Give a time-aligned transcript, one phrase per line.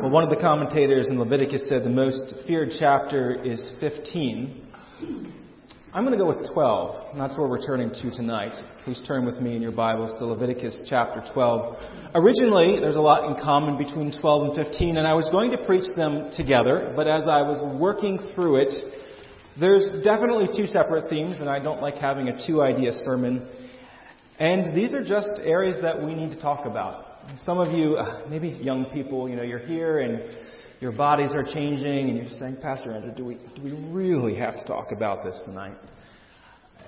[0.00, 4.64] Well, one of the commentators in Leviticus said the most feared chapter is 15.
[5.92, 8.54] I'm going to go with 12, and that's where we're turning to tonight.
[8.84, 11.76] Please turn with me in your Bibles to Leviticus chapter 12.
[12.14, 15.58] Originally, there's a lot in common between 12 and 15, and I was going to
[15.66, 18.74] preach them together, but as I was working through it,
[19.58, 23.48] there's definitely two separate themes, and I don't like having a two idea sermon.
[24.38, 27.07] And these are just areas that we need to talk about.
[27.36, 30.34] Some of you, uh, maybe young people, you know, you're here and
[30.80, 34.56] your bodies are changing and you're saying, Pastor Andrew, do we, do we really have
[34.56, 35.76] to talk about this tonight?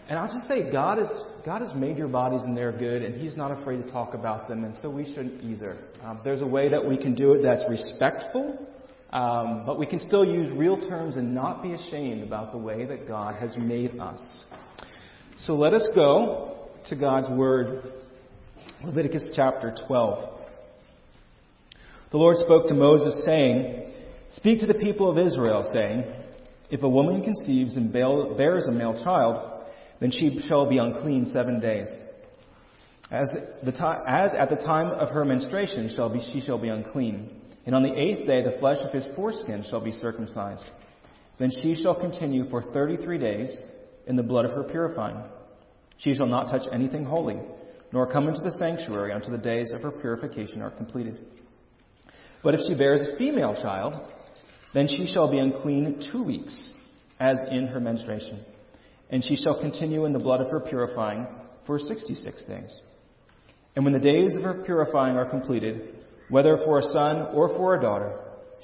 [0.09, 1.09] And I'll just say, God, is,
[1.45, 4.49] God has made your bodies and they're good, and He's not afraid to talk about
[4.49, 5.77] them, and so we shouldn't either.
[6.03, 8.67] Um, there's a way that we can do it that's respectful,
[9.13, 12.87] um, but we can still use real terms and not be ashamed about the way
[12.87, 14.45] that God has made us.
[15.39, 17.93] So let us go to God's Word
[18.83, 20.39] Leviticus chapter 12.
[22.13, 23.93] The Lord spoke to Moses, saying,
[24.33, 26.05] Speak to the people of Israel, saying,
[26.71, 29.65] If a woman conceives and bears a male child,
[30.01, 31.89] then she shall be unclean seven days.
[33.11, 33.29] As,
[33.63, 37.29] the, time, as at the time of her menstruation shall be, she shall be unclean.
[37.67, 40.65] And on the eighth day the flesh of his foreskin shall be circumcised.
[41.39, 43.55] Then she shall continue for thirty three days
[44.07, 45.23] in the blood of her purifying.
[45.99, 47.41] She shall not touch anything holy
[47.93, 51.19] nor come into the sanctuary until the days of her purification are completed.
[52.43, 54.13] But if she bears a female child,
[54.73, 56.57] then she shall be unclean two weeks,
[57.19, 58.45] as in her menstruation,
[59.11, 61.27] and she shall continue in the blood of her purifying
[61.67, 62.81] for sixty six days.
[63.77, 65.97] And when the days of her purifying are completed,
[66.29, 68.19] whether for a son or for a daughter,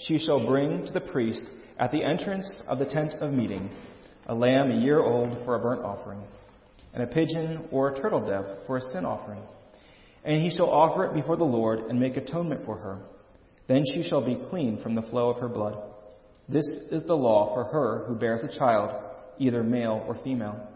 [0.07, 1.43] she shall bring to the priest
[1.79, 3.71] at the entrance of the tent of meeting
[4.29, 6.23] a lamb a year old for a burnt offering
[6.97, 9.43] and a pigeon or a turtle dove for a sin offering.
[10.25, 13.01] And he shall offer it before the Lord and make atonement for her.
[13.69, 15.77] Then she shall be clean from the flow of her blood.
[16.49, 18.99] This is the law for her who bears a child,
[19.39, 20.69] either male or female.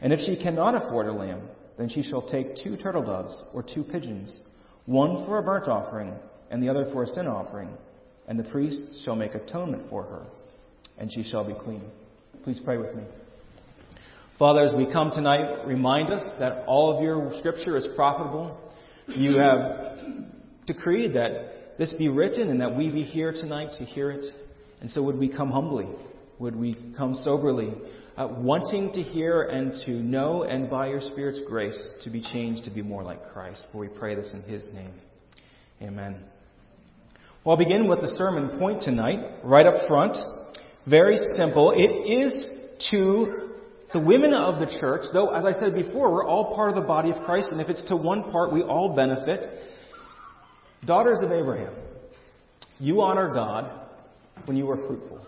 [0.00, 1.42] And if she cannot afford a lamb,
[1.78, 4.40] then she shall take two turtle doves or two pigeons,
[4.86, 6.14] one for a burnt offering
[6.50, 7.70] and the other for a sin offering.
[8.26, 10.26] And the priest shall make atonement for her,
[10.98, 11.84] and she shall be clean.
[12.42, 13.04] Please pray with me.
[14.40, 18.58] Father, as we come tonight, remind us that all of your scripture is profitable.
[19.06, 20.00] You have
[20.66, 24.24] decreed that this be written and that we be here tonight to hear it.
[24.80, 25.88] And so would we come humbly?
[26.38, 27.74] Would we come soberly,
[28.16, 32.64] uh, wanting to hear and to know and by your Spirit's grace to be changed
[32.64, 33.66] to be more like Christ?
[33.70, 34.94] For we pray this in his name.
[35.82, 36.16] Amen.
[37.44, 40.16] Well, I'll begin with the sermon point tonight, right up front.
[40.86, 41.74] Very simple.
[41.76, 42.48] It is
[42.90, 43.49] to
[43.92, 46.86] the women of the church, though, as I said before, we're all part of the
[46.86, 49.46] body of Christ, and if it's to one part, we all benefit.
[50.84, 51.74] Daughters of Abraham,
[52.78, 53.70] you honor God
[54.44, 55.20] when you are fruitful.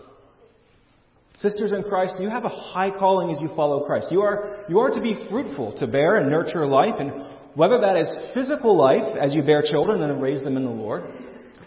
[1.39, 4.07] Sisters in Christ, you have a high calling as you follow Christ.
[4.11, 7.11] You are, you are to be fruitful, to bear and nurture life, and
[7.55, 11.03] whether that is physical life as you bear children and raise them in the Lord,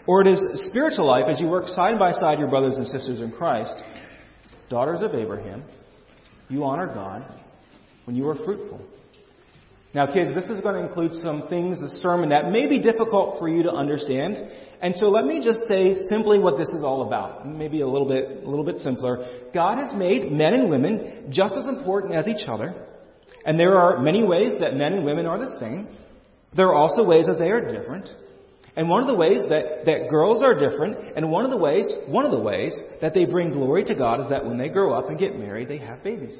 [0.07, 3.19] or it is spiritual life as you work side by side your brothers and sisters
[3.19, 3.73] in Christ,
[4.69, 5.63] daughters of Abraham,
[6.49, 7.23] you honor God
[8.05, 8.81] when you are fruitful.
[9.93, 13.39] Now, kids, this is going to include some things, the sermon, that may be difficult
[13.39, 14.37] for you to understand.
[14.81, 17.47] And so let me just say simply what this is all about.
[17.47, 19.25] Maybe a little bit, a little bit simpler.
[19.53, 22.75] God has made men and women just as important as each other.
[23.45, 25.87] And there are many ways that men and women are the same.
[26.55, 28.09] There are also ways that they are different.
[28.77, 31.87] And one of the ways that, that girls are different, and one of the ways,
[32.07, 34.93] one of the ways that they bring glory to God is that when they grow
[34.93, 36.37] up and get married, they have babies.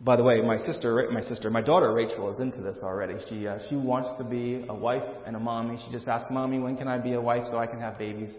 [0.00, 3.14] By the way, my sister, my sister, my daughter Rachel is into this already.
[3.28, 5.76] She uh, she wants to be a wife and a mommy.
[5.84, 8.32] She just asked mommy, when can I be a wife so I can have babies?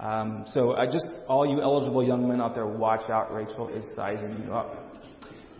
[0.00, 3.34] Um, so I just all you eligible young men out there, watch out.
[3.34, 4.74] Rachel is sizing you up.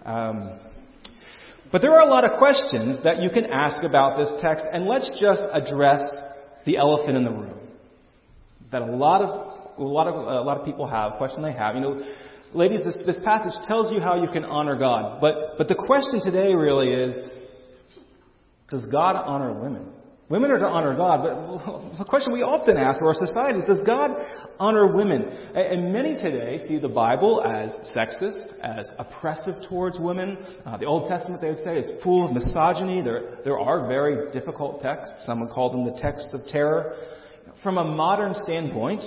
[0.07, 0.59] Um,
[1.73, 4.87] but there are a lot of questions that you can ask about this text, and
[4.87, 6.03] let's just address
[6.67, 7.59] the elephant in the room.
[8.73, 11.75] That a lot of a lot of a lot of people have, question they have.
[11.75, 12.05] You know,
[12.53, 15.21] ladies, this, this passage tells you how you can honor God.
[15.21, 17.29] But but the question today really is,
[18.69, 19.87] does God honor women?
[20.31, 23.65] Women are to honor God, but the question we often ask, or our society, is
[23.65, 24.13] does God
[24.61, 25.23] honor women?
[25.57, 30.39] And many today see the Bible as sexist, as oppressive towards women.
[30.65, 33.03] Uh, the Old Testament, they would say, is full of misogyny.
[33.03, 35.27] There, there are very difficult texts.
[35.27, 36.95] Some would call them the texts of terror.
[37.65, 39.03] From a modern standpoint,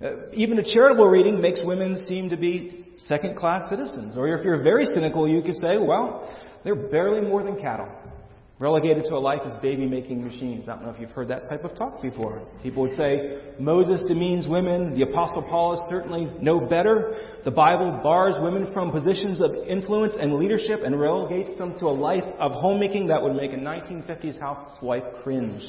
[0.00, 4.16] uh, even a charitable reading makes women seem to be second class citizens.
[4.16, 6.32] Or if you're very cynical, you could say, well,
[6.62, 7.88] they're barely more than cattle.
[8.62, 10.68] Relegated to a life as baby making machines.
[10.68, 12.46] I don't know if you've heard that type of talk before.
[12.62, 14.96] People would say Moses demeans women.
[14.96, 17.40] The Apostle Paul is certainly no better.
[17.44, 21.90] The Bible bars women from positions of influence and leadership and relegates them to a
[21.90, 25.64] life of homemaking that would make a 1950s housewife cringe.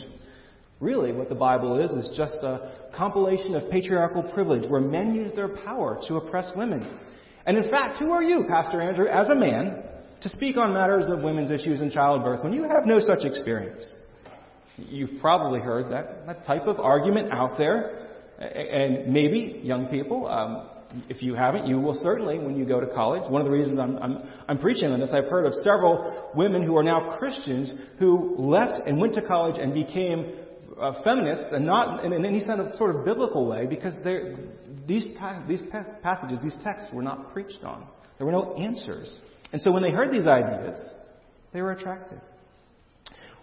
[0.80, 5.34] Really, what the Bible is, is just a compilation of patriarchal privilege where men use
[5.34, 6.88] their power to oppress women.
[7.48, 9.84] And in fact, who are you, Pastor Andrew, as a man,
[10.24, 13.88] to speak on matters of women's issues and childbirth when you have no such experience?
[14.78, 18.00] You've probably heard that, that type of argument out there.
[18.40, 20.68] And maybe, young people, um,
[21.10, 23.30] if you haven't, you will certainly when you go to college.
[23.30, 26.64] One of the reasons I'm, I'm, I'm preaching on this, I've heard of several women
[26.64, 30.34] who are now Christians who left and went to college and became
[30.80, 33.94] uh, feminists and not in, in any kind of sort of biblical way because
[34.88, 35.06] these,
[35.48, 35.62] these
[36.02, 37.86] passages, these texts were not preached on.
[38.18, 39.16] There were no answers.
[39.54, 40.76] And so when they heard these ideas,
[41.54, 42.20] they were attracted.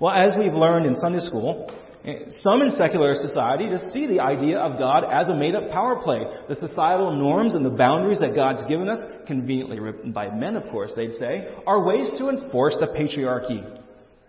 [0.01, 1.71] Well, as we've learned in Sunday school,
[2.05, 5.71] eh, some in secular society just see the idea of God as a made up
[5.71, 6.25] power play.
[6.49, 10.65] The societal norms and the boundaries that God's given us, conveniently written by men, of
[10.71, 13.81] course, they'd say, are ways to enforce the patriarchy.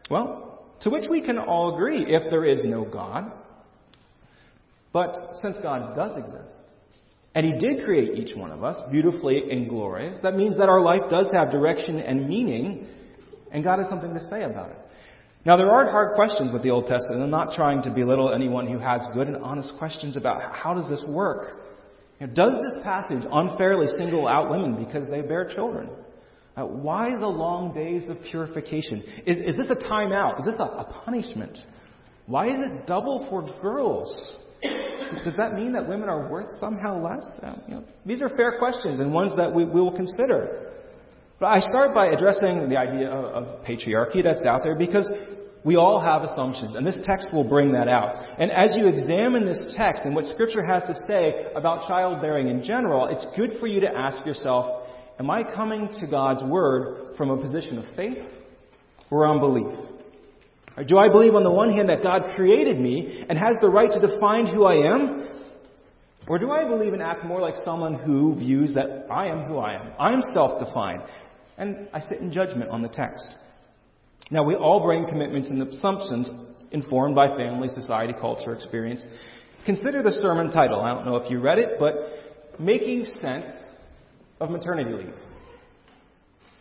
[0.10, 3.32] Well, to which we can all agree if there is no God.
[4.94, 6.61] But since God does exist,
[7.34, 10.82] and He did create each one of us beautifully and glorious, that means that our
[10.82, 12.88] life does have direction and meaning,
[13.52, 14.78] and God has something to say about it.
[15.44, 17.24] Now, there are hard questions with the Old Testament.
[17.24, 20.88] I'm not trying to belittle anyone who has good and honest questions about how does
[20.88, 21.64] this work.
[22.20, 25.90] You know, does this passage unfairly single out women because they bear children?
[26.56, 29.02] Uh, why the long days of purification?
[29.26, 30.40] Is, is this a timeout?
[30.40, 31.58] Is this a, a punishment?
[32.28, 34.36] Why is it double for girls?
[35.24, 37.40] Does that mean that women are worth somehow less?
[37.42, 40.72] Uh, you know, these are fair questions and ones that we, we will consider.
[41.40, 45.10] But I start by addressing the idea of, of patriarchy that's out there because
[45.64, 48.16] we all have assumptions, and this text will bring that out.
[48.40, 52.64] And as you examine this text and what Scripture has to say about childbearing in
[52.64, 54.88] general, it's good for you to ask yourself,
[55.20, 58.26] Am I coming to God's Word from a position of faith
[59.12, 59.91] or unbelief?
[60.78, 63.68] Or do I believe on the one hand that God created me and has the
[63.68, 65.28] right to define who I am?
[66.28, 69.58] Or do I believe and act more like someone who views that I am who
[69.58, 69.92] I am?
[70.00, 71.02] I am self defined.
[71.58, 73.36] And I sit in judgment on the text.
[74.30, 76.30] Now, we all bring commitments and assumptions
[76.72, 79.04] informed by family, society, culture, experience.
[79.66, 80.80] Consider the sermon title.
[80.80, 81.96] I don't know if you read it, but
[82.60, 83.48] Making Sense
[84.40, 85.16] of maternity leave.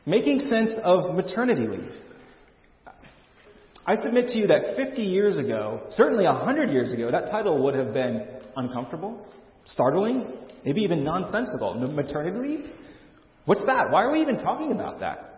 [0.05, 1.93] Making sense of maternity leave.
[3.87, 7.75] I submit to you that 50 years ago, certainly 100 years ago, that title would
[7.75, 9.27] have been uncomfortable,
[9.65, 10.27] startling,
[10.65, 11.75] maybe even nonsensical.
[11.75, 12.71] Maternity leave?
[13.47, 13.91] What's that?
[13.91, 15.31] Why are we even talking about that?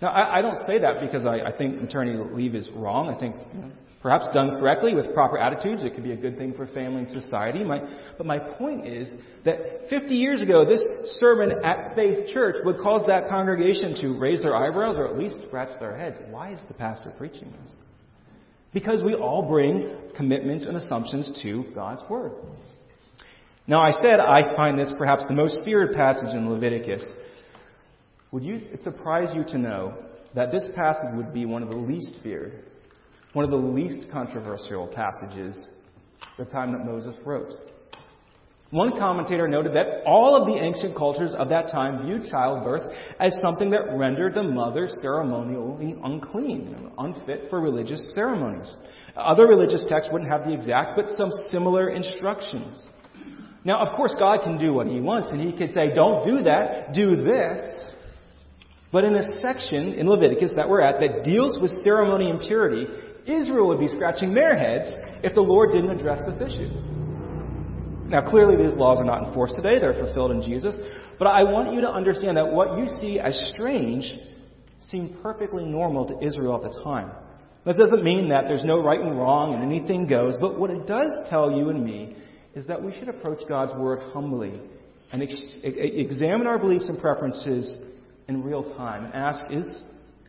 [0.00, 3.08] Now, I, I don't say that because I, I, think maternity leave is wrong.
[3.08, 3.70] I think you know,
[4.06, 7.10] Perhaps done correctly with proper attitudes, it could be a good thing for family and
[7.10, 7.64] society.
[7.64, 7.82] My,
[8.16, 9.10] but my point is
[9.44, 10.80] that 50 years ago, this
[11.18, 15.38] sermon at Faith Church would cause that congregation to raise their eyebrows or at least
[15.48, 16.18] scratch their heads.
[16.30, 17.74] Why is the pastor preaching this?
[18.72, 22.30] Because we all bring commitments and assumptions to God's Word.
[23.66, 27.04] Now, I said I find this perhaps the most feared passage in Leviticus.
[28.30, 29.94] Would you, it surprise you to know
[30.36, 32.62] that this passage would be one of the least feared
[33.36, 35.68] one of the least controversial passages
[36.38, 37.52] the time that Moses wrote.
[38.70, 43.38] One commentator noted that all of the ancient cultures of that time viewed childbirth as
[43.42, 48.74] something that rendered the mother ceremonially unclean, unfit for religious ceremonies.
[49.14, 52.84] Other religious texts wouldn't have the exact, but some similar instructions.
[53.66, 56.42] Now, of course, God can do what He wants, and He could say, don't do
[56.44, 57.92] that, do this.
[58.92, 62.86] But in a section in Leviticus that we're at that deals with ceremony and purity,
[63.26, 64.90] Israel would be scratching their heads
[65.22, 66.70] if the Lord didn't address this issue.
[68.08, 70.76] Now, clearly, these laws are not enforced today, they're fulfilled in Jesus.
[71.18, 74.04] But I want you to understand that what you see as strange
[74.90, 77.10] seemed perfectly normal to Israel at the time.
[77.64, 80.86] That doesn't mean that there's no right and wrong and anything goes, but what it
[80.86, 82.16] does tell you and me
[82.54, 84.60] is that we should approach God's Word humbly
[85.12, 87.74] and ex- examine our beliefs and preferences
[88.28, 89.82] in real time and ask, is,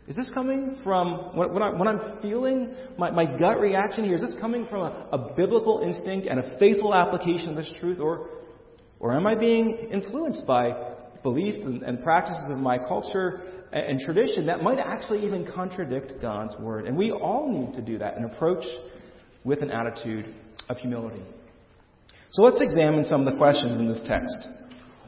[0.07, 4.35] is this coming from, when, I, am feeling my, my, gut reaction here, is this
[4.39, 7.99] coming from a, a, biblical instinct and a faithful application of this truth?
[7.99, 8.29] Or,
[9.01, 13.41] or am I being influenced by beliefs and, and practices of my culture
[13.73, 16.85] and, and tradition that might actually even contradict God's Word?
[16.85, 18.63] And we all need to do that and approach
[19.43, 20.33] with an attitude
[20.69, 21.21] of humility.
[22.31, 24.47] So let's examine some of the questions in this text.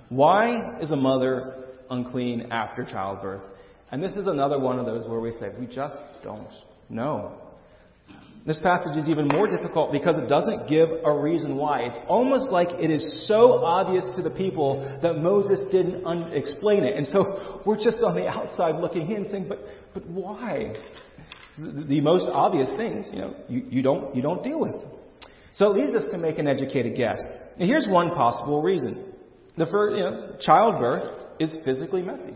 [0.09, 3.43] Why is a mother unclean after childbirth?
[3.91, 6.53] And this is another one of those where we say, we just don't
[6.89, 7.33] know.
[8.45, 11.81] This passage is even more difficult because it doesn't give a reason why.
[11.81, 16.83] It's almost like it is so obvious to the people that Moses didn't un- explain
[16.83, 16.95] it.
[16.95, 19.59] And so we're just on the outside looking in saying, but,
[19.93, 20.73] but why?
[21.57, 24.75] The, most obvious things, you know, you, you, don't, you don't deal with.
[25.55, 27.19] So it leads us to make an educated guess.
[27.57, 29.13] And here's one possible reason.
[29.57, 32.35] The first, you know, childbirth is physically messy.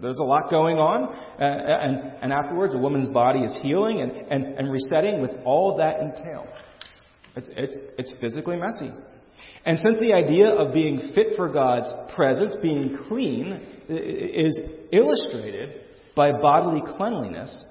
[0.00, 4.10] There's a lot going on, uh, and, and afterwards, a woman's body is healing and,
[4.10, 6.48] and, and resetting with all that entails.
[7.36, 8.90] It's, it's, it's physically messy.
[9.64, 14.58] And since the idea of being fit for God's presence, being clean, is
[14.92, 15.82] illustrated
[16.14, 17.64] by bodily cleanliness,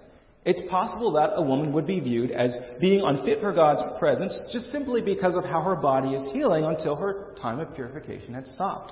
[0.43, 4.71] it's possible that a woman would be viewed as being unfit for God's presence just
[4.71, 8.91] simply because of how her body is healing until her time of purification had stopped.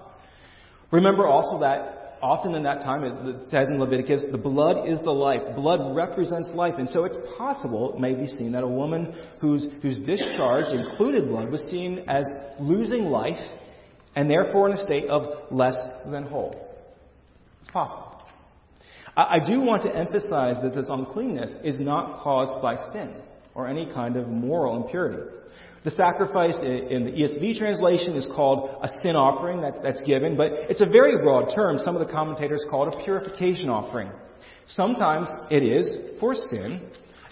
[0.92, 5.12] Remember also that often in that time, it says in Leviticus, the blood is the
[5.12, 5.42] life.
[5.56, 6.76] Blood represents life.
[6.78, 11.28] And so it's possible, it may be seen, that a woman whose, whose discharge included
[11.28, 12.26] blood was seen as
[12.60, 13.38] losing life
[14.16, 15.76] and therefore in a state of less
[16.12, 16.56] than whole.
[17.62, 18.22] It's possible.
[19.16, 23.14] I, I do want to emphasize that this uncleanness is not caused by sin
[23.56, 25.32] or any kind of moral impurity.
[25.84, 30.52] The sacrifice in the ESV translation is called a sin offering that's, that's given, but
[30.70, 31.80] it's a very broad term.
[31.84, 34.12] Some of the commentators call it a purification offering.
[34.68, 36.82] Sometimes it is for sin,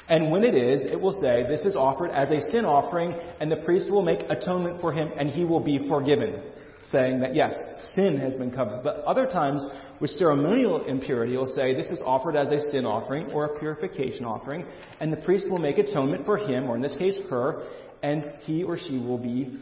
[0.09, 3.51] and when it is, it will say this is offered as a sin offering, and
[3.51, 6.41] the priest will make atonement for him, and he will be forgiven,
[6.89, 7.53] saying that yes,
[7.95, 8.81] sin has been covered.
[8.81, 9.65] But other times,
[9.99, 13.59] with ceremonial impurity, it will say this is offered as a sin offering or a
[13.59, 14.65] purification offering,
[15.01, 17.63] and the priest will make atonement for him, or in this case her,
[18.03, 19.59] and he or she will be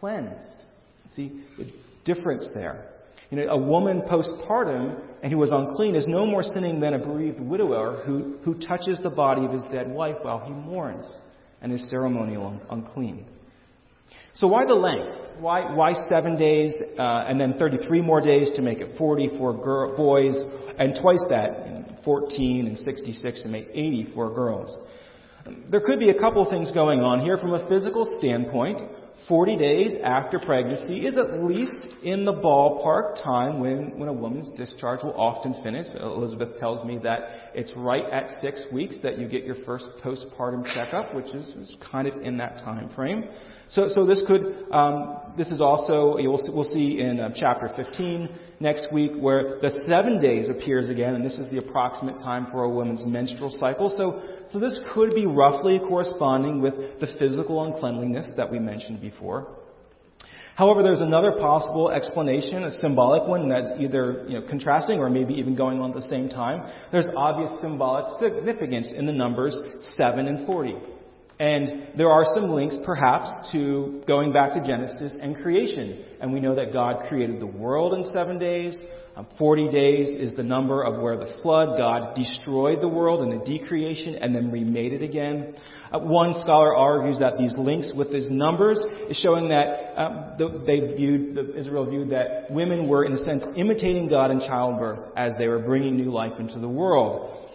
[0.00, 0.64] cleansed.
[1.14, 1.72] See the
[2.04, 2.88] difference there.
[3.30, 6.98] You know, a woman postpartum and who was unclean is no more sinning than a
[6.98, 11.06] bereaved widower who, who touches the body of his dead wife while he mourns
[11.62, 13.24] and is ceremonial unclean.
[14.34, 15.38] So why the length?
[15.38, 19.54] Why, why seven days uh, and then 33 more days to make it 40 for
[19.62, 20.34] girl, boys
[20.78, 24.76] and twice that, 14 and 66 to make 80 for girls?
[25.68, 28.80] There could be a couple things going on here from a physical standpoint.
[29.28, 34.48] 40 days after pregnancy is at least in the ballpark time when, when a woman's
[34.56, 35.86] discharge will often finish.
[35.94, 40.64] Elizabeth tells me that it's right at six weeks that you get your first postpartum
[40.74, 43.28] checkup, which is, is kind of in that time frame.
[43.68, 48.28] So, so this could, um, this is also, we'll, we'll see in uh, chapter 15
[48.62, 52.62] next week where the seven days appears again, and this is the approximate time for
[52.62, 53.94] a woman's menstrual cycle.
[53.96, 59.58] So, so this could be roughly corresponding with the physical uncleanliness that we mentioned before.
[60.54, 65.34] However, there's another possible explanation, a symbolic one that's either you know, contrasting or maybe
[65.34, 66.70] even going on at the same time.
[66.92, 69.58] There's obvious symbolic significance in the numbers
[69.96, 70.76] 7 and 40.
[71.42, 76.04] And there are some links, perhaps, to going back to Genesis and creation.
[76.20, 78.78] And we know that God created the world in seven days.
[79.16, 83.36] Um, 40 days is the number of where the flood, God destroyed the world in
[83.36, 85.56] the decreation and then remade it again.
[85.92, 88.78] Uh, one scholar argues that these links with these numbers
[89.10, 93.18] is showing that um, the, they viewed, the, Israel viewed that women were, in a
[93.18, 97.51] sense, imitating God in childbirth as they were bringing new life into the world.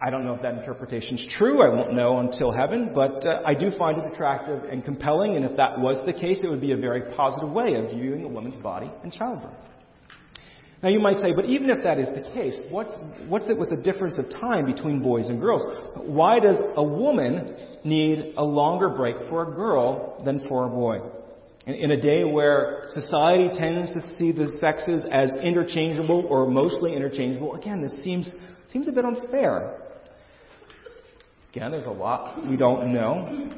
[0.00, 1.60] I don't know if that interpretation is true.
[1.60, 5.44] I won't know until heaven, but uh, I do find it attractive and compelling, and
[5.44, 8.28] if that was the case, it would be a very positive way of viewing a
[8.28, 9.54] woman's body in childbirth.
[10.82, 12.92] Now you might say, but even if that is the case, what's,
[13.26, 15.62] what's it with the difference of time between boys and girls?
[15.96, 21.00] Why does a woman need a longer break for a girl than for a boy?
[21.66, 26.94] In, in a day where society tends to see the sexes as interchangeable or mostly
[26.94, 28.32] interchangeable, again, this seems,
[28.70, 29.80] seems a bit unfair.
[31.58, 33.50] Again, there's a lot we don't know.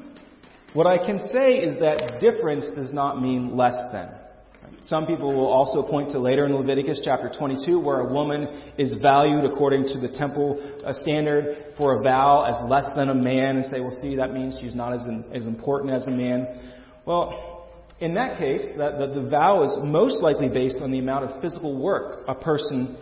[0.73, 4.09] What I can say is that difference does not mean less than.
[4.81, 8.95] Some people will also point to later in Leviticus chapter 22 where a woman is
[9.03, 13.57] valued according to the temple uh, standard for a vow as less than a man
[13.57, 16.73] and say, well, see, that means she's not as, as important as a man.
[17.05, 17.69] Well,
[18.01, 21.43] in that case, the, the, the vow is most likely based on the amount of
[21.43, 22.97] physical work a person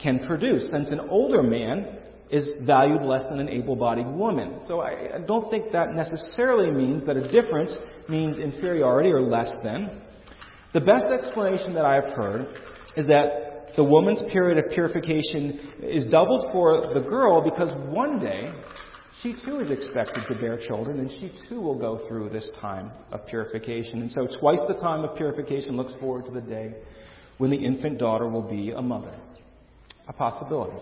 [0.00, 0.68] can produce.
[0.72, 4.60] Since an older man is valued less than an able bodied woman.
[4.66, 7.76] So I, I don't think that necessarily means that a difference
[8.08, 10.02] means inferiority or less than.
[10.72, 12.48] The best explanation that I have heard
[12.96, 18.52] is that the woman's period of purification is doubled for the girl because one day
[19.22, 22.90] she too is expected to bear children and she too will go through this time
[23.12, 24.02] of purification.
[24.02, 26.74] And so twice the time of purification looks forward to the day
[27.38, 29.14] when the infant daughter will be a mother.
[30.08, 30.76] A possibility.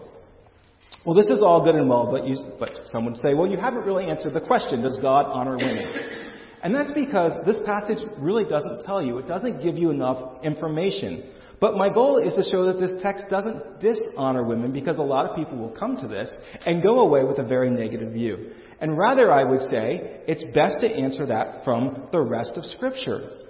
[1.05, 3.57] Well, this is all good and well, but, you, but some would say, well, you
[3.57, 5.87] haven't really answered the question, does God honor women?
[6.65, 9.19] And that's because this passage really doesn't tell you.
[9.19, 11.25] It doesn't give you enough information.
[11.59, 15.27] But my goal is to show that this text doesn't dishonor women because a lot
[15.27, 16.31] of people will come to this
[16.65, 18.53] and go away with a very negative view.
[18.81, 23.42] And rather, I would say, it's best to answer that from the rest of Scripture.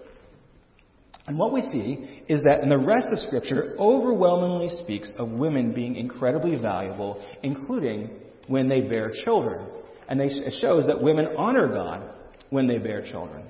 [1.26, 5.72] And what we see is that in the rest of Scripture overwhelmingly speaks of women
[5.72, 8.10] being incredibly valuable, including
[8.48, 9.66] when they bear children.
[10.08, 12.02] And it shows that women honor God
[12.50, 13.44] when they bear children.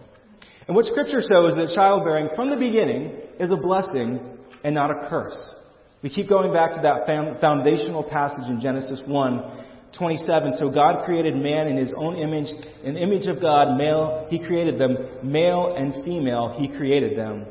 [0.67, 4.21] And what Scripture shows is that childbearing from the beginning is a blessing
[4.63, 5.37] and not a curse.
[6.03, 7.07] We keep going back to that
[7.41, 10.57] foundational passage in Genesis 1 27.
[10.57, 12.49] So God created man in his own image.
[12.83, 14.97] In the image of God, male, he created them.
[15.23, 17.45] Male and female, he created them.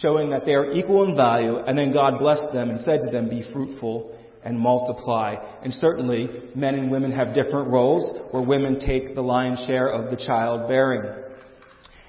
[0.00, 1.58] Showing that they are equal in value.
[1.58, 5.34] And then God blessed them and said to them, Be fruitful and multiply.
[5.62, 10.10] And certainly, men and women have different roles where women take the lion's share of
[10.10, 11.24] the childbearing.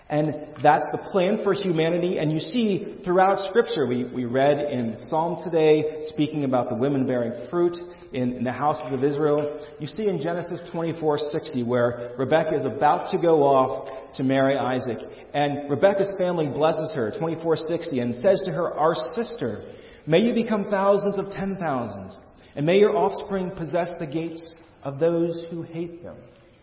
[0.10, 2.18] And that's the plan for humanity.
[2.18, 7.08] And you see throughout Scripture, we, we read in Psalm today, speaking about the women
[7.08, 7.78] bearing fruit
[8.14, 9.66] in, in the houses of Israel.
[9.80, 14.98] You see in Genesis 24:60, where Rebecca is about to go off to marry Isaac.
[15.34, 19.64] And Rebecca's family blesses her, 24:60, and says to her, Our sister,
[20.06, 22.18] may you become thousands of ten thousands,
[22.56, 24.54] and may your offspring possess the gates
[24.84, 26.18] of those who hate them.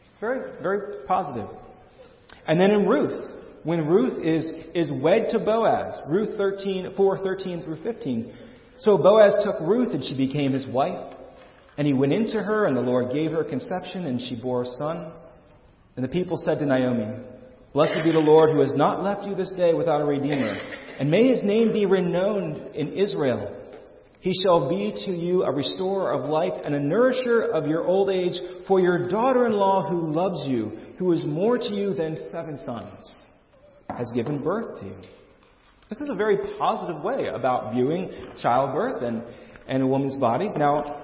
[0.09, 1.49] It's very, very positive.
[2.47, 3.33] And then in Ruth,
[3.65, 6.01] when Ruth is, is wed to Boaz.
[6.09, 8.35] Ruth 13, 4, 13 through 15.
[8.79, 11.17] So Boaz took Ruth and she became his wife.
[11.79, 14.67] And he went into her and the Lord gave her conception and she bore a
[14.79, 15.13] son.
[15.97, 17.25] And the people said to Naomi,
[17.73, 20.59] Blessed be the Lord who has not left you this day without a redeemer.
[20.99, 23.55] And may his name be renowned in Israel.
[24.21, 28.11] He shall be to you a restorer of life and a nourisher of your old
[28.11, 28.35] age
[28.67, 32.59] for your daughter in law who loves you, who is more to you than seven
[32.67, 33.15] sons
[33.97, 34.97] has given birth to you.
[35.89, 38.11] This is a very positive way about viewing
[38.43, 39.23] childbirth and,
[39.69, 40.53] and a woman's bodies.
[40.57, 40.98] Now,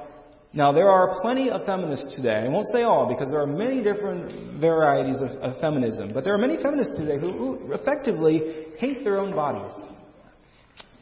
[0.57, 2.45] now, there are plenty of feminists today.
[2.47, 6.33] I won't say all because there are many different varieties of, of feminism, but there
[6.33, 9.77] are many feminists today who, who effectively hate their own bodies.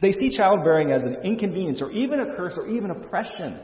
[0.01, 3.59] They see childbearing as an inconvenience or even a curse or even oppression.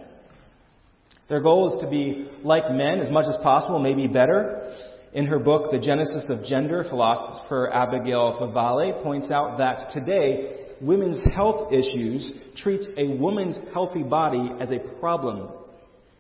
[1.28, 4.72] Their goal is to be like men as much as possible, maybe better.
[5.14, 11.20] In her book, The Genesis of Gender, philosopher Abigail Favale points out that today, women's
[11.34, 15.50] health issues treats a woman's healthy body as a problem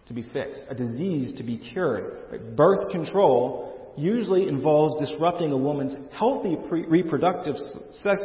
[0.09, 2.57] to be fixed, a disease to be cured.
[2.57, 7.55] Birth control usually involves disrupting a woman's healthy pre- reproductive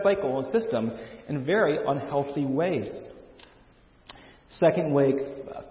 [0.02, 0.90] cycle and system
[1.28, 2.94] in very unhealthy ways.
[4.50, 5.14] Second wave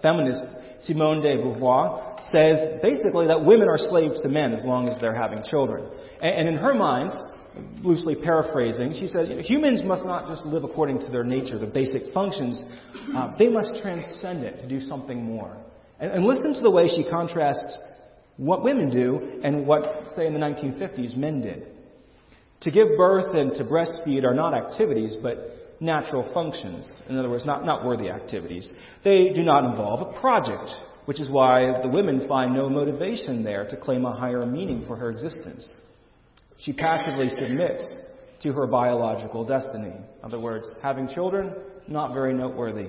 [0.02, 0.44] feminist
[0.82, 5.14] Simone de Beauvoir says basically that women are slaves to men as long as they're
[5.14, 5.88] having children.
[6.20, 7.10] And, in her mind,
[7.82, 11.58] loosely paraphrasing, she says, you know, humans must not just live according to their nature,
[11.58, 12.62] the basic functions.
[13.16, 15.56] Uh, they must transcend it to do something more.
[16.00, 17.78] And, and listen to the way she contrasts
[18.36, 21.66] what women do and what, say, in the 1950s, men did.
[22.62, 26.90] To give birth and to breastfeed are not activities, but natural functions.
[27.08, 28.72] In other words, not, not worthy activities.
[29.04, 30.70] They do not involve a project,
[31.04, 34.96] which is why the women find no motivation there to claim a higher meaning for
[34.96, 35.68] her existence.
[36.58, 37.82] She passively submits
[38.42, 39.92] to her biological destiny.
[39.92, 41.52] In other words, having children,
[41.88, 42.88] not very noteworthy.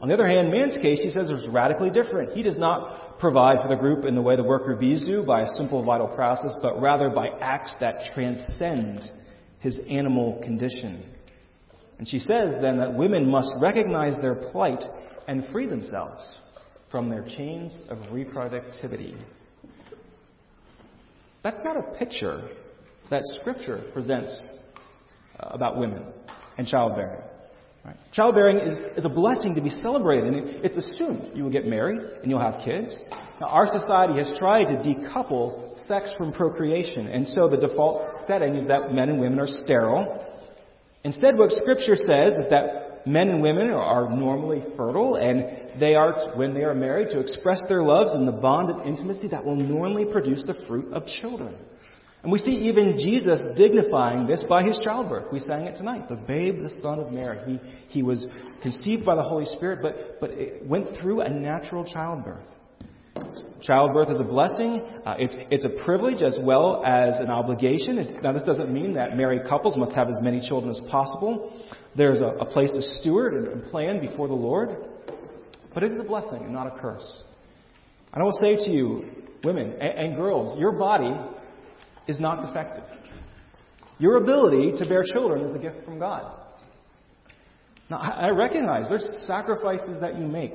[0.00, 2.32] On the other hand, man's case, she says, is radically different.
[2.32, 5.42] He does not provide for the group in the way the worker bees do by
[5.42, 9.02] a simple vital process, but rather by acts that transcend
[9.58, 11.04] his animal condition.
[11.98, 14.82] And she says then that women must recognize their plight
[15.26, 16.22] and free themselves
[16.90, 19.20] from their chains of reproductivity.
[21.42, 22.48] That's not a picture
[23.10, 24.40] that Scripture presents
[25.40, 26.04] uh, about women
[26.56, 27.22] and childbearing.
[27.88, 27.96] Right?
[28.12, 31.98] Childbearing is, is a blessing to be celebrated, and it's assumed you will get married
[32.22, 32.96] and you'll have kids.
[33.40, 38.56] Now, our society has tried to decouple sex from procreation, and so the default setting
[38.56, 40.24] is that men and women are sterile
[41.04, 46.36] Instead, what Scripture says is that men and women are normally fertile, and they are,
[46.36, 49.56] when they are married, to express their loves in the bond of intimacy that will
[49.56, 51.54] normally produce the fruit of children.
[52.28, 55.32] And we see even Jesus dignifying this by his childbirth.
[55.32, 56.10] We sang it tonight.
[56.10, 57.38] The babe, the son of Mary.
[57.46, 58.26] He, he was
[58.60, 62.44] conceived by the Holy Spirit, but, but it went through a natural childbirth.
[63.62, 64.82] Childbirth is a blessing.
[65.06, 68.18] Uh, it's, it's a privilege as well as an obligation.
[68.22, 71.58] Now, this doesn't mean that married couples must have as many children as possible.
[71.96, 74.76] There's a, a place to steward and, and plan before the Lord.
[75.72, 77.08] But it is a blessing and not a curse.
[78.12, 79.06] And I will say to you,
[79.42, 81.14] women and, and girls, your body
[82.08, 82.84] is not defective.
[83.98, 86.32] Your ability to bear children is a gift from God.
[87.90, 90.54] Now, I recognize there's sacrifices that you make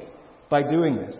[0.50, 1.18] by doing this.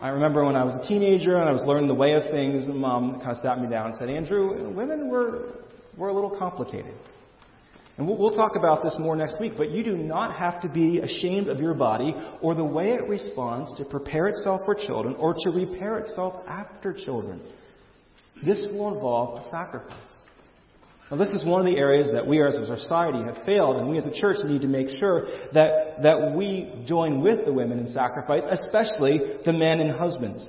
[0.00, 2.64] I remember when I was a teenager and I was learning the way of things,
[2.64, 5.52] and mom kind of sat me down and said, Andrew, women were,
[5.96, 6.94] were a little complicated.
[7.98, 10.70] And we'll, we'll talk about this more next week, but you do not have to
[10.70, 15.14] be ashamed of your body or the way it responds to prepare itself for children
[15.16, 17.42] or to repair itself after children.
[18.44, 19.96] This will involve a sacrifice.
[21.10, 23.90] Now, this is one of the areas that we as a society have failed, and
[23.90, 27.80] we as a church need to make sure that, that we join with the women
[27.80, 30.46] in sacrifice, especially the men and husbands.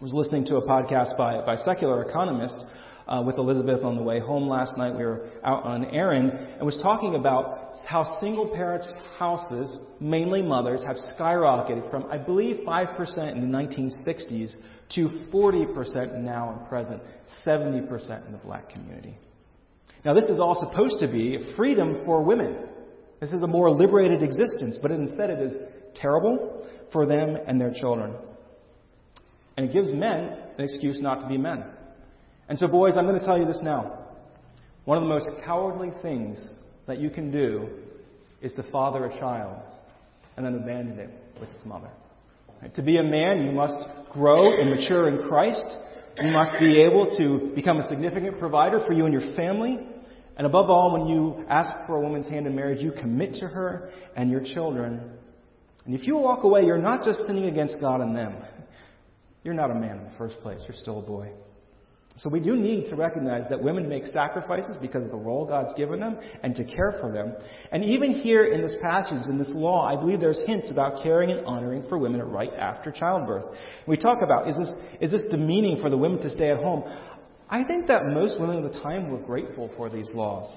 [0.00, 2.58] I was listening to a podcast by, by secular economist
[3.06, 4.96] uh, with Elizabeth on the way home last night.
[4.96, 10.42] We were out on an errand and was talking about how single parents' houses, mainly
[10.42, 14.54] mothers, have skyrocketed from, I believe, 5% in the 1960s
[14.94, 17.02] to 40% now and present,
[17.46, 19.16] 70% in the black community.
[20.04, 22.56] Now, this is all supposed to be freedom for women.
[23.20, 25.58] This is a more liberated existence, but instead it is
[25.94, 28.14] terrible for them and their children.
[29.56, 31.64] And it gives men an excuse not to be men.
[32.48, 33.98] And so, boys, I'm going to tell you this now.
[34.86, 36.50] One of the most cowardly things
[36.90, 37.68] that you can do
[38.42, 39.62] is to father a child
[40.36, 41.88] and then abandon it with its mother.
[42.74, 43.78] To be a man, you must
[44.12, 45.64] grow and mature in Christ.
[46.20, 49.78] You must be able to become a significant provider for you and your family.
[50.36, 53.46] And above all, when you ask for a woman's hand in marriage, you commit to
[53.46, 55.12] her and your children.
[55.86, 58.34] And if you walk away, you're not just sinning against God and them.
[59.44, 60.58] You're not a man in the first place.
[60.66, 61.30] You're still a boy.
[62.22, 65.72] So we do need to recognize that women make sacrifices because of the role God's
[65.72, 67.34] given them and to care for them.
[67.72, 71.30] And even here in this passage, in this law, I believe there's hints about caring
[71.30, 73.56] and honoring for women right after childbirth.
[73.86, 76.84] We talk about, is this, is this demeaning for the women to stay at home?
[77.48, 80.54] I think that most women of the time were grateful for these laws.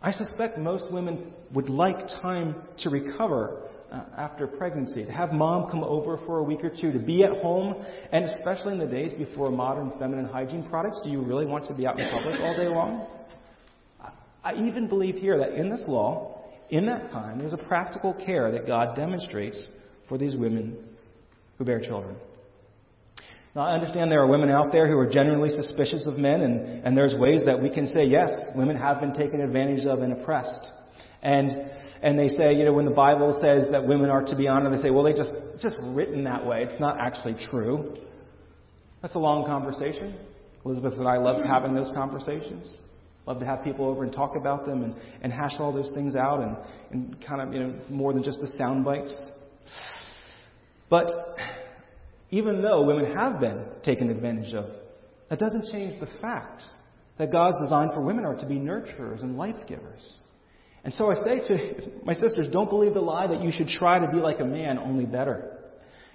[0.00, 5.70] I suspect most women would like time to recover uh, after pregnancy, to have mom
[5.70, 8.86] come over for a week or two, to be at home, and especially in the
[8.86, 12.40] days before modern feminine hygiene products, do you really want to be out in public
[12.40, 13.06] all day long?
[14.44, 18.50] I even believe here that in this law, in that time, there's a practical care
[18.52, 19.66] that God demonstrates
[20.08, 20.76] for these women
[21.58, 22.16] who bear children.
[23.56, 26.84] Now, I understand there are women out there who are generally suspicious of men, and,
[26.84, 30.12] and there's ways that we can say, yes, women have been taken advantage of and
[30.12, 30.68] oppressed.
[31.26, 31.50] And,
[32.02, 34.72] and they say, you know, when the Bible says that women are to be honored,
[34.78, 36.62] they say, well, they just, it's just written that way.
[36.62, 37.96] It's not actually true.
[39.02, 40.16] That's a long conversation.
[40.64, 42.72] Elizabeth and I love having those conversations.
[43.26, 46.14] Love to have people over and talk about them and, and hash all those things
[46.14, 46.56] out and,
[46.92, 49.12] and kind of, you know, more than just the sound bites.
[50.88, 51.10] But
[52.30, 54.66] even though women have been taken advantage of,
[55.28, 56.62] that doesn't change the fact
[57.18, 60.14] that God's design for women are to be nurturers and life givers.
[60.86, 63.98] And so I say to my sisters, don't believe the lie that you should try
[63.98, 65.58] to be like a man, only better.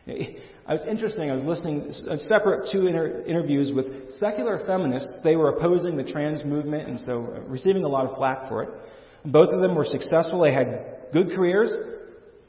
[0.08, 1.30] I was interesting.
[1.30, 5.20] I was listening uh, separate two inter- interviews with secular feminists.
[5.26, 8.64] They were opposing the trans movement and so uh, receiving a lot of flack for
[8.64, 8.70] it.
[9.26, 10.40] Both of them were successful.
[10.40, 11.74] They had good careers.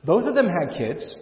[0.04, 1.16] Both of them had kids.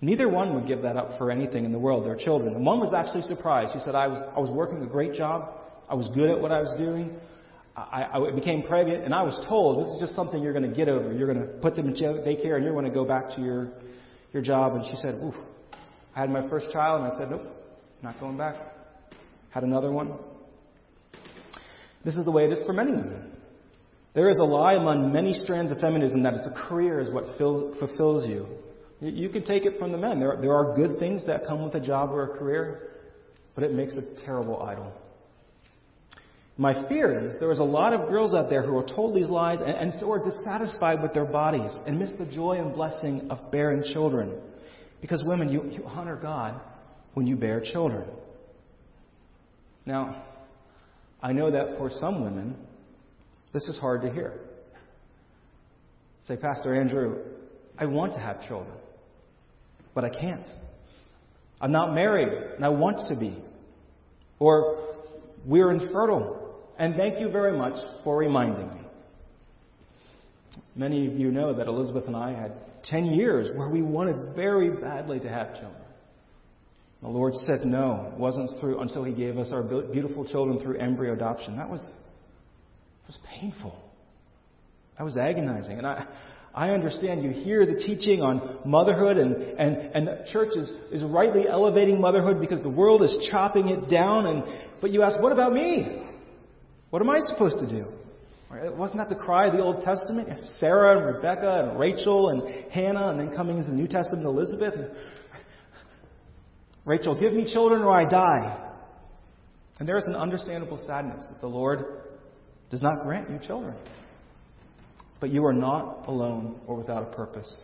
[0.00, 2.56] Neither one would give that up for anything in the world, their children.
[2.56, 3.72] And one was actually surprised.
[3.72, 5.48] He said, I was, I was working a great job.
[5.88, 7.20] I was good at what I was doing.
[7.74, 10.76] I, I became pregnant, and I was told this is just something you're going to
[10.76, 11.12] get over.
[11.12, 13.68] You're going to put them in daycare, and you're going to go back to your
[14.32, 14.74] your job.
[14.74, 15.34] And she said, "Oof."
[16.14, 17.46] I had my first child, and I said, "Nope,
[18.02, 18.56] not going back."
[19.50, 20.12] Had another one.
[22.04, 23.32] This is the way it is for many women.
[24.14, 27.24] There is a lie among many strands of feminism that it's a career is what
[27.38, 28.46] fill, fulfills you.
[29.00, 30.20] You can take it from the men.
[30.20, 32.90] There, there are good things that come with a job or a career,
[33.54, 34.92] but it makes a terrible idol.
[36.58, 39.28] My fear is there is a lot of girls out there who are told these
[39.28, 43.28] lies and, and so are dissatisfied with their bodies and miss the joy and blessing
[43.30, 44.38] of bearing children.
[45.00, 46.60] Because women, you, you honor God
[47.14, 48.04] when you bear children.
[49.86, 50.24] Now,
[51.22, 52.56] I know that for some women,
[53.52, 54.40] this is hard to hear.
[56.24, 57.24] Say, Pastor Andrew,
[57.78, 58.76] I want to have children,
[59.94, 60.46] but I can't.
[61.60, 63.36] I'm not married, and I want to be.
[64.38, 64.94] Or,
[65.44, 66.41] we're infertile,
[66.82, 68.80] and thank you very much for reminding me.
[70.74, 72.54] Many of you know that Elizabeth and I had
[72.86, 75.80] 10 years where we wanted very badly to have children.
[77.00, 78.10] The Lord said no.
[78.12, 81.56] It wasn't through until He gave us our beautiful children through embryo adoption.
[81.56, 81.88] That was,
[83.06, 83.80] was painful.
[84.98, 85.78] That was agonizing.
[85.78, 86.04] And I,
[86.52, 91.04] I understand you hear the teaching on motherhood, and, and, and the church is, is
[91.04, 94.26] rightly elevating motherhood because the world is chopping it down.
[94.26, 94.42] And,
[94.80, 96.08] but you ask, what about me?
[96.92, 97.86] What am I supposed to do?
[98.76, 100.28] Wasn't that the cry of the Old Testament?
[100.58, 104.74] Sarah and Rebecca and Rachel and Hannah, and then coming into the New Testament, Elizabeth.
[106.84, 108.74] Rachel, give me children or I die.
[109.78, 111.82] And there is an understandable sadness that the Lord
[112.68, 113.74] does not grant you children.
[115.18, 117.56] But you are not alone or without a purpose.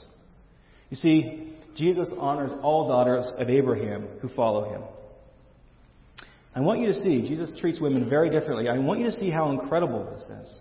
[0.89, 4.83] You see, Jesus honors all daughters of Abraham who follow him.
[6.59, 8.69] I want you to see, Jesus treats women very differently.
[8.69, 10.59] I want you to see how incredible this is.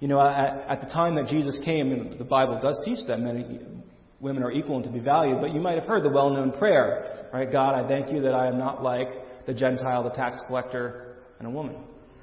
[0.00, 3.84] You know, at, at the time that Jesus came, the Bible does teach that men,
[4.18, 6.50] women are equal and to be valued, but you might have heard the well known
[6.50, 7.52] prayer, right?
[7.52, 11.46] God, I thank you that I am not like the Gentile, the tax collector, and
[11.46, 11.76] a woman.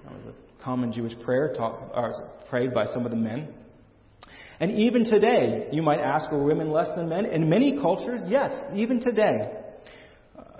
[0.03, 3.47] That was a common Jewish prayer taught, or prayed by some of the men.
[4.59, 7.27] And even today, you might ask, are women less than men?
[7.27, 9.56] In many cultures, yes, even today.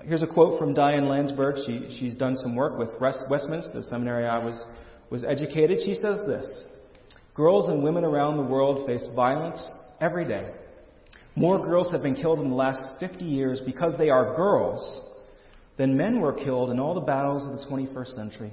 [0.08, 1.66] Here's a quote from Diane Langberg.
[1.66, 4.64] She, she's done some work with Westminster, the seminary I was,
[5.10, 5.80] was educated.
[5.84, 6.48] She says this
[7.34, 9.62] Girls and women around the world face violence
[10.00, 10.50] every day.
[11.36, 15.12] More girls have been killed in the last 50 years because they are girls
[15.76, 18.52] than men were killed in all the battles of the 21st century.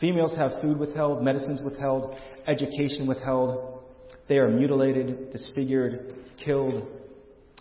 [0.00, 2.14] Females have food withheld, medicines withheld,
[2.46, 3.82] education withheld.
[4.28, 6.14] They are mutilated, disfigured,
[6.44, 6.86] killed,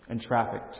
[0.07, 0.77] and trafficked.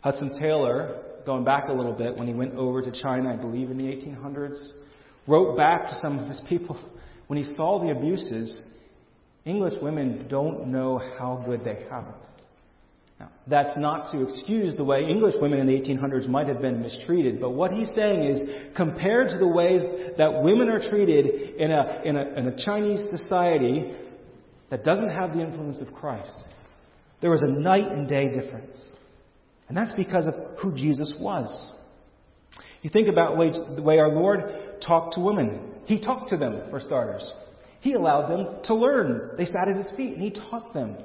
[0.00, 3.70] Hudson Taylor, going back a little bit, when he went over to China, I believe
[3.70, 4.58] in the 1800s,
[5.26, 6.80] wrote back to some of his people
[7.26, 8.62] when he saw the abuses.
[9.44, 12.26] English women don't know how good they have it.
[13.18, 16.82] Now, that's not to excuse the way English women in the 1800s might have been
[16.82, 18.42] mistreated, but what he's saying is,
[18.76, 19.82] compared to the ways
[20.18, 23.94] that women are treated in a, in a, in a Chinese society
[24.70, 26.44] that doesn't have the influence of Christ,
[27.22, 28.76] there was a night and day difference.
[29.68, 31.70] And that's because of who Jesus was.
[32.82, 33.36] You think about
[33.76, 35.72] the way our Lord talked to women.
[35.86, 37.28] He talked to them, for starters.
[37.80, 39.32] He allowed them to learn.
[39.36, 40.96] They sat at his feet and he taught them.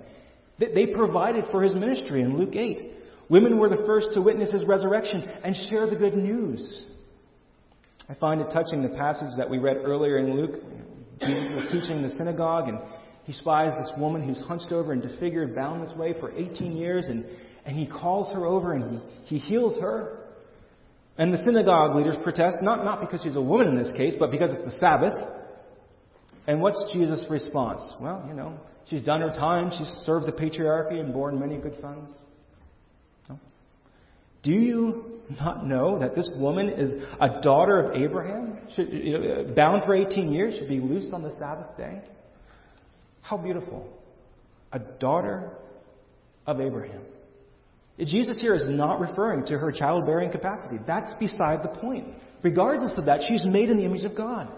[0.60, 2.92] They provided for his ministry in Luke 8.
[3.30, 6.86] Women were the first to witness his resurrection and share the good news.
[8.10, 10.62] I find it touching the passage that we read earlier in Luke.
[11.22, 12.80] Jesus was teaching in the synagogue and
[13.24, 17.06] he spies this woman who's hunched over and disfigured, bound this way for 18 years,
[17.06, 17.26] and,
[17.66, 20.18] and he calls her over and he, he heals her.
[21.18, 24.32] And the synagogue leaders protest, not, not because she's a woman in this case, but
[24.32, 25.28] because it's the Sabbath.
[26.48, 27.82] And what's Jesus' response?
[28.02, 28.58] Well, you know,
[28.90, 29.72] She's done her time.
[29.78, 32.10] She's served the patriarchy and borne many good sons.
[33.30, 33.40] No?
[34.44, 38.58] Do you not know that this woman is a daughter of Abraham?
[38.76, 42.02] Should, you know, bound for 18 years, should be loosed on the Sabbath day?
[43.22, 43.88] How beautiful.
[44.74, 45.52] A daughter
[46.46, 47.02] of Abraham.
[48.08, 50.78] Jesus here is not referring to her childbearing capacity.
[50.88, 52.08] That's beside the point.
[52.44, 54.52] Regardless of that, she's made in the image of God.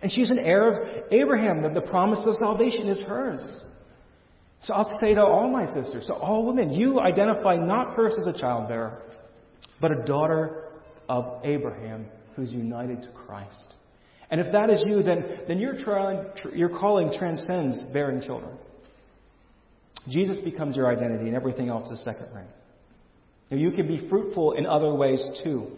[0.00, 1.62] And she's an heir of Abraham.
[1.62, 3.42] The, the promise of salvation is hers.
[4.62, 8.26] So I'll say to all my sisters, to all women, you identify not first as
[8.26, 9.02] a childbearer,
[9.80, 10.64] but a daughter
[11.08, 13.74] of Abraham who's united to Christ.
[14.30, 18.56] And if that is you, then, then your, trial, your calling transcends bearing children.
[20.08, 22.48] Jesus becomes your identity, and everything else is second rank.
[23.50, 25.68] Now, you can be fruitful in other ways too.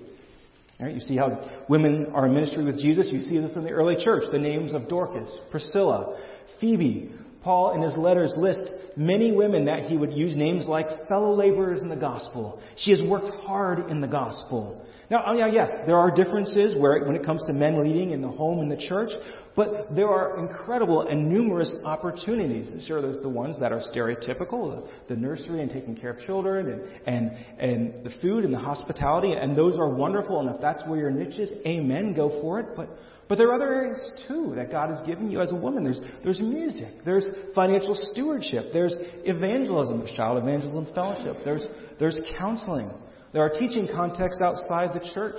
[0.78, 0.94] Right?
[0.94, 3.08] You see how women are in ministry with Jesus.
[3.10, 4.24] You see this in the early church.
[4.30, 6.18] The names of Dorcas, Priscilla,
[6.60, 7.12] Phoebe.
[7.42, 11.80] Paul, in his letters, lists many women that he would use names like fellow laborers
[11.80, 12.60] in the gospel.
[12.76, 14.84] She has worked hard in the gospel.
[15.08, 18.28] Now, oh, yes, there are differences where, when it comes to men leading in the
[18.28, 19.10] home and the church,
[19.54, 22.74] but there are incredible and numerous opportunities.
[22.86, 26.82] Sure, there's the ones that are stereotypical, the nursery and taking care of children and,
[27.06, 30.40] and, and the food and the hospitality, and those are wonderful.
[30.40, 32.66] And if that's where your niche is, amen, go for it.
[32.76, 32.90] But,
[33.28, 35.84] but there are other areas too that God has given you as a woman.
[35.84, 41.66] There's, there's music, there's financial stewardship, there's evangelism, child evangelism fellowship, there's,
[41.98, 42.90] there's counseling.
[43.36, 45.36] There are teaching contexts outside the church.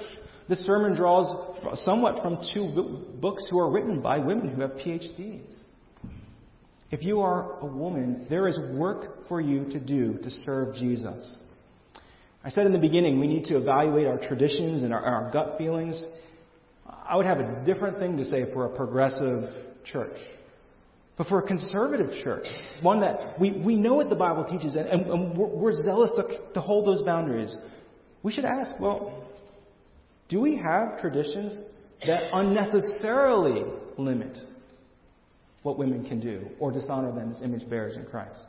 [0.47, 5.41] This sermon draws somewhat from two books who are written by women who have PhDs.
[6.91, 11.39] If you are a woman, there is work for you to do to serve Jesus.
[12.43, 15.57] I said in the beginning, we need to evaluate our traditions and our, our gut
[15.57, 15.99] feelings.
[16.85, 19.49] I would have a different thing to say for a progressive
[19.85, 20.19] church.
[21.17, 22.45] But for a conservative church,
[22.83, 26.53] one that we, we know what the Bible teaches and, and we're, we're zealous to,
[26.53, 27.55] to hold those boundaries,
[28.27, 29.23] we should ask, well,
[30.27, 31.57] do we have traditions
[32.05, 33.63] that unnecessarily
[33.97, 34.37] limit
[35.63, 38.39] what women can do or dishonor them as image bearers in Christ.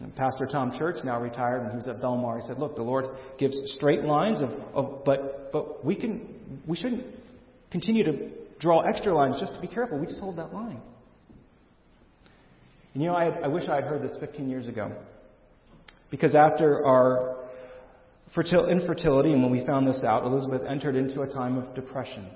[0.00, 2.82] And Pastor Tom Church, now retired, when he was at Belmar, he said, "Look, the
[2.82, 3.06] Lord
[3.38, 7.04] gives straight lines of, of but but we can we shouldn't
[7.70, 9.98] continue to draw extra lines just to be careful.
[9.98, 10.80] We just hold that line."
[12.94, 14.92] And you know, I, I wish I had heard this 15 years ago,
[16.10, 17.41] because after our
[18.36, 22.28] fertil- infertility and when we found this out, Elizabeth entered into a time of depression.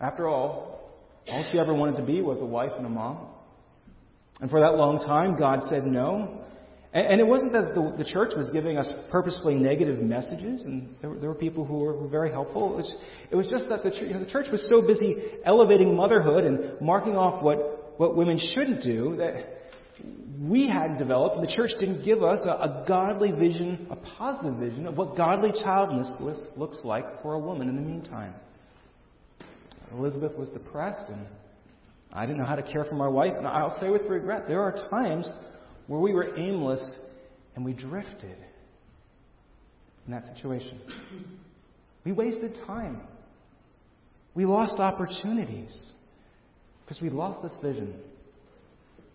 [0.00, 0.92] After all,
[1.28, 3.28] all she ever wanted to be was a wife and a mom.
[4.40, 6.42] And for that long time, God said no.
[6.92, 10.94] And, and it wasn't that the, the, church was giving us purposefully negative messages, and
[11.00, 12.74] there were, there were people who were, were, very helpful.
[12.74, 12.94] It was,
[13.30, 16.80] it was just that the, you know, the church was so busy elevating motherhood and
[16.80, 19.56] marking off what, what women shouldn't do that
[20.38, 24.54] we had developed, and the church didn't give us a, a godly vision, a positive
[24.56, 28.34] vision of what godly childlessness looks like for a woman in the meantime.
[29.92, 31.26] Elizabeth was depressed, and
[32.12, 33.32] I didn't know how to care for my wife.
[33.36, 35.30] And I'll say with regret, there are times
[35.86, 36.90] where we were aimless
[37.54, 38.36] and we drifted
[40.06, 40.80] in that situation.
[42.04, 43.00] We wasted time.
[44.34, 45.74] We lost opportunities
[46.84, 47.94] because we lost this vision.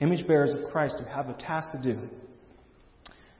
[0.01, 1.99] Image bearers of Christ who have a task to do.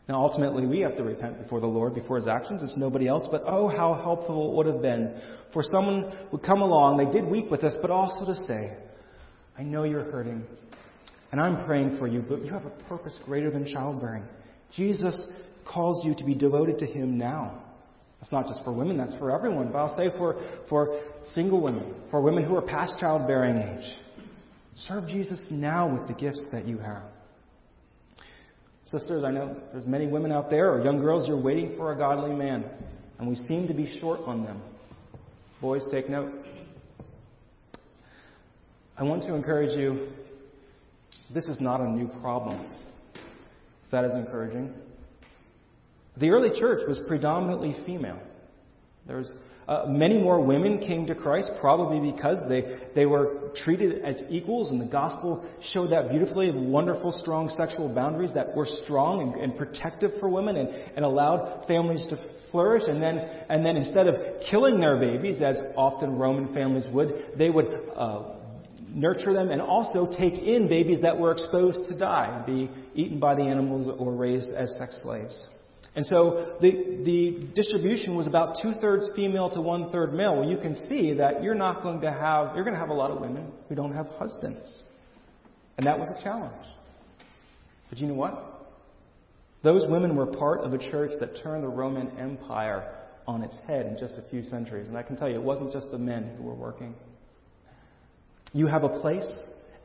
[0.07, 2.63] Now, ultimately, we have to repent before the Lord, before His actions.
[2.63, 3.27] It's nobody else.
[3.31, 5.21] But oh, how helpful it would have been
[5.53, 6.97] for someone would come along.
[6.97, 8.77] They did weep with us, but also to say,
[9.57, 10.43] I know you're hurting,
[11.31, 14.23] and I'm praying for you, but you have a purpose greater than childbearing.
[14.75, 15.19] Jesus
[15.65, 17.63] calls you to be devoted to Him now.
[18.19, 19.71] That's not just for women, that's for everyone.
[19.71, 21.01] But I'll say for, for
[21.33, 23.93] single women, for women who are past childbearing age.
[24.75, 27.03] Serve Jesus now with the gifts that you have.
[28.85, 31.97] Sisters, I know there's many women out there, or young girls, you're waiting for a
[31.97, 32.65] godly man,
[33.19, 34.61] and we seem to be short on them.
[35.61, 36.33] Boys, take note.
[38.97, 40.09] I want to encourage you
[41.33, 42.65] this is not a new problem.
[43.91, 44.73] That is encouraging.
[46.17, 48.19] The early church was predominantly female.
[49.07, 49.31] There's
[49.67, 54.71] uh, many more women came to Christ, probably because they, they were treated as equals,
[54.71, 59.57] and the gospel showed that beautifully wonderful, strong sexual boundaries that were strong and, and
[59.57, 62.17] protective for women and, and allowed families to
[62.51, 62.83] flourish.
[62.87, 64.15] And then, and then instead of
[64.49, 68.23] killing their babies, as often Roman families would, they would uh,
[68.89, 73.35] nurture them and also take in babies that were exposed to die, be eaten by
[73.35, 75.47] the animals or raised as sex slaves.
[75.93, 76.71] And so the,
[77.03, 80.37] the distribution was about two thirds female to one third male.
[80.37, 82.93] Well, you can see that you're not going to have, you're going to have a
[82.93, 84.69] lot of women who don't have husbands.
[85.77, 86.65] And that was a challenge.
[87.89, 88.69] But you know what?
[89.63, 92.95] Those women were part of a church that turned the Roman Empire
[93.27, 94.87] on its head in just a few centuries.
[94.87, 96.95] And I can tell you, it wasn't just the men who were working.
[98.53, 99.29] You have a place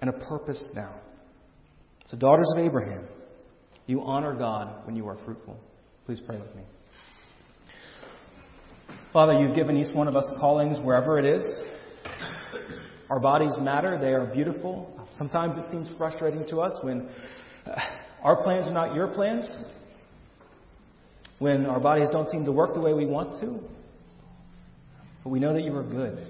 [0.00, 1.00] and a purpose now.
[2.06, 3.06] So, daughters of Abraham,
[3.86, 5.58] you honor God when you are fruitful.
[6.06, 6.62] Please pray with me.
[9.12, 11.42] Father, you've given each one of us callings wherever it is.
[13.10, 15.08] Our bodies matter, they are beautiful.
[15.18, 17.08] Sometimes it seems frustrating to us when
[17.66, 17.80] uh,
[18.22, 19.50] our plans are not your plans,
[21.40, 23.58] when our bodies don't seem to work the way we want to.
[25.24, 26.24] But we know that you are good.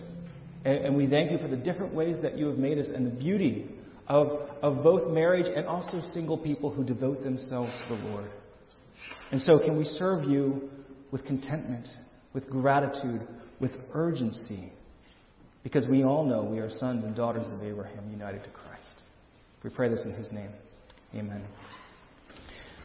[0.65, 3.15] And, we thank you for the different ways that you have made us and the
[3.15, 3.71] beauty
[4.09, 8.31] of, of both marriage and also single people who devote themselves to the Lord.
[9.33, 10.71] And so, can we serve you
[11.11, 11.89] with contentment,
[12.33, 13.27] with gratitude,
[13.61, 14.73] with urgency?
[15.63, 18.85] Because we all know we are sons and daughters of Abraham united to Christ.
[19.65, 20.51] We pray this in his name.
[21.15, 21.45] Amen.